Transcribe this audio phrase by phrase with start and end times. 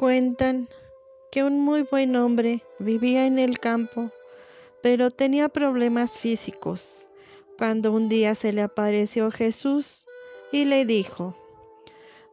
[0.00, 0.66] Cuentan
[1.30, 4.10] que un muy buen hombre vivía en el campo,
[4.82, 7.06] pero tenía problemas físicos.
[7.58, 10.06] Cuando un día se le apareció Jesús
[10.52, 11.36] y le dijo,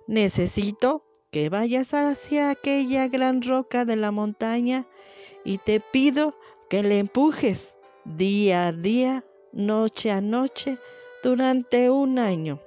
[0.08, 4.88] necesito que vayas hacia aquella gran roca de la montaña
[5.44, 6.38] y te pido
[6.70, 10.78] que le empujes día a día, noche a noche,
[11.22, 12.62] durante un año.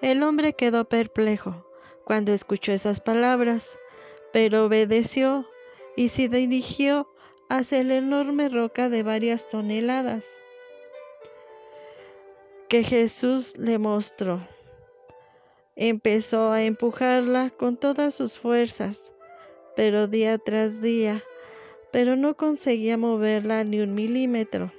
[0.00, 1.65] El hombre quedó perplejo
[2.06, 3.80] cuando escuchó esas palabras,
[4.32, 5.44] pero obedeció
[5.96, 7.08] y se dirigió
[7.48, 10.22] hacia la enorme roca de varias toneladas
[12.68, 14.40] que Jesús le mostró.
[15.74, 19.12] Empezó a empujarla con todas sus fuerzas,
[19.74, 21.24] pero día tras día,
[21.90, 24.72] pero no conseguía moverla ni un milímetro.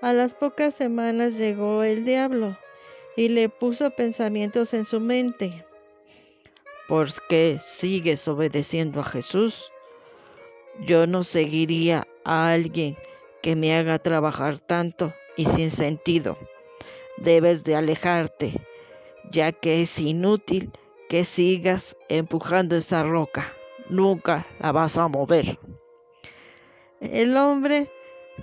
[0.00, 2.56] A las pocas semanas llegó el diablo
[3.16, 5.64] y le puso pensamientos en su mente.
[6.88, 9.72] ¿Por qué sigues obedeciendo a Jesús?
[10.80, 12.96] Yo no seguiría a alguien
[13.42, 16.36] que me haga trabajar tanto y sin sentido.
[17.16, 18.52] Debes de alejarte,
[19.30, 20.72] ya que es inútil
[21.08, 23.50] que sigas empujando esa roca.
[23.88, 25.58] Nunca la vas a mover.
[27.00, 27.86] El hombre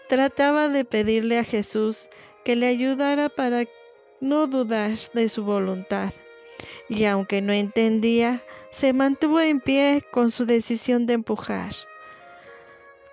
[0.08, 2.10] trataba de pedirle a Jesús
[2.44, 3.66] que le ayudara para
[4.20, 6.12] no dudar de su voluntad.
[6.90, 11.74] Y aunque no entendía, se mantuvo en pie con su decisión de empujar.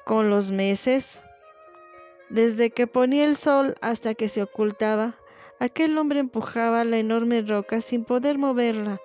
[0.04, 1.20] Con los meses,
[2.30, 5.16] desde que ponía el sol hasta que se ocultaba,
[5.58, 9.00] aquel hombre empujaba la enorme roca sin poder moverla.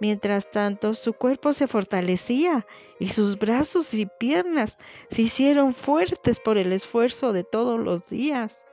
[0.00, 2.66] Mientras tanto, su cuerpo se fortalecía
[2.98, 4.78] y sus brazos y piernas
[5.10, 8.64] se hicieron fuertes por el esfuerzo de todos los días.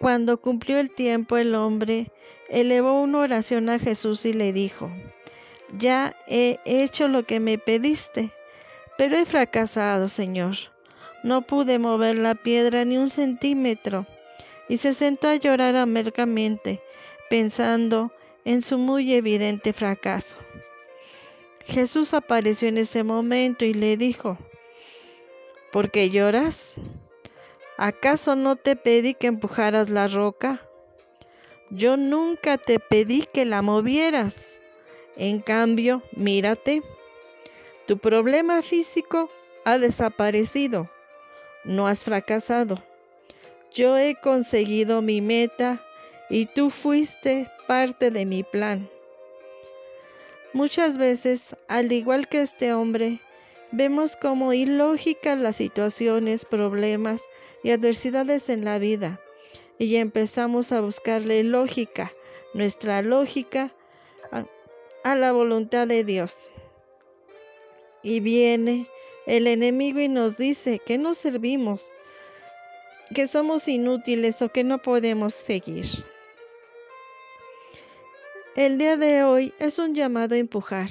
[0.00, 2.10] Cuando cumplió el tiempo, el hombre
[2.48, 4.90] elevó una oración a Jesús y le dijo,
[5.76, 8.30] ya he hecho lo que me pediste,
[8.96, 10.56] pero he fracasado, Señor.
[11.24, 14.06] No pude mover la piedra ni un centímetro.
[14.68, 16.80] Y se sentó a llorar amargamente,
[17.28, 18.12] pensando
[18.44, 20.36] en su muy evidente fracaso.
[21.64, 24.38] Jesús apareció en ese momento y le dijo,
[25.72, 26.76] ¿por qué lloras?
[27.80, 30.60] ¿Acaso no te pedí que empujaras la roca?
[31.70, 34.58] Yo nunca te pedí que la movieras.
[35.16, 36.82] En cambio, mírate,
[37.86, 39.30] tu problema físico
[39.64, 40.90] ha desaparecido.
[41.62, 42.82] No has fracasado.
[43.72, 45.80] Yo he conseguido mi meta
[46.28, 48.90] y tú fuiste parte de mi plan.
[50.52, 53.20] Muchas veces, al igual que este hombre,
[53.72, 57.22] vemos como ilógicas las situaciones, problemas
[57.62, 59.20] y adversidades en la vida
[59.78, 62.12] y empezamos a buscarle lógica,
[62.54, 63.72] nuestra lógica,
[64.32, 64.44] a,
[65.04, 66.50] a, la voluntad de Dios.
[68.02, 68.86] Y viene
[69.26, 71.90] el enemigo y nos dice que no servimos,
[73.14, 75.86] que somos inútiles o que no podemos seguir.
[78.56, 80.88] El día de hoy es un llamado a empujar,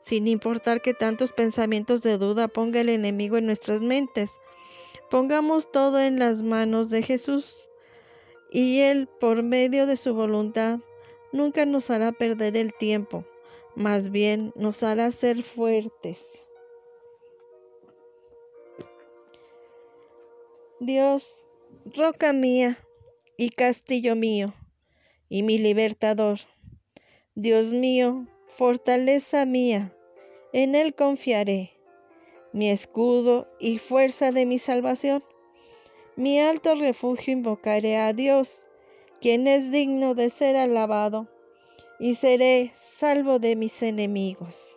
[0.00, 4.38] sin importar que tantos pensamientos de duda ponga el enemigo en nuestras mentes.
[5.10, 7.68] Pongamos todo en las manos de Jesús
[8.50, 10.80] y Él, por medio de su voluntad,
[11.32, 13.24] nunca nos hará perder el tiempo,
[13.76, 16.46] más bien nos hará ser fuertes.
[20.80, 21.44] Dios,
[21.84, 22.78] roca mía
[23.36, 24.52] y castillo mío,
[25.28, 26.38] y mi libertador.
[27.34, 29.94] Dios mío, fortaleza mía,
[30.52, 31.72] en Él confiaré
[32.52, 35.22] mi escudo y fuerza de mi salvación.
[36.16, 38.66] Mi alto refugio invocaré a Dios,
[39.20, 41.28] quien es digno de ser alabado,
[42.00, 44.76] y seré salvo de mis enemigos.